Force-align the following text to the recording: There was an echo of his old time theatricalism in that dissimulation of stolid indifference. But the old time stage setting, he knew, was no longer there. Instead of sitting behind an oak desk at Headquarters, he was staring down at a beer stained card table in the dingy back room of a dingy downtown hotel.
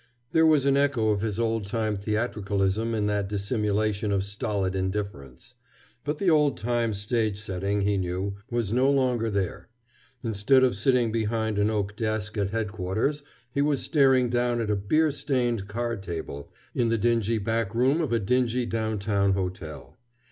There 0.31 0.47
was 0.47 0.65
an 0.65 0.77
echo 0.77 1.09
of 1.09 1.21
his 1.21 1.39
old 1.39 1.67
time 1.67 1.95
theatricalism 1.95 2.95
in 2.95 3.05
that 3.05 3.29
dissimulation 3.29 4.11
of 4.11 4.23
stolid 4.23 4.75
indifference. 4.75 5.53
But 6.03 6.17
the 6.17 6.27
old 6.27 6.57
time 6.57 6.95
stage 6.95 7.37
setting, 7.39 7.81
he 7.81 7.99
knew, 7.99 8.33
was 8.49 8.73
no 8.73 8.89
longer 8.89 9.29
there. 9.29 9.69
Instead 10.23 10.63
of 10.63 10.75
sitting 10.75 11.11
behind 11.11 11.59
an 11.59 11.69
oak 11.69 11.95
desk 11.95 12.35
at 12.35 12.49
Headquarters, 12.49 13.21
he 13.53 13.61
was 13.61 13.83
staring 13.83 14.27
down 14.31 14.59
at 14.59 14.71
a 14.71 14.75
beer 14.75 15.11
stained 15.11 15.67
card 15.67 16.01
table 16.01 16.51
in 16.73 16.89
the 16.89 16.97
dingy 16.97 17.37
back 17.37 17.75
room 17.75 18.01
of 18.01 18.11
a 18.11 18.17
dingy 18.17 18.65
downtown 18.65 19.33
hotel. 19.33 19.99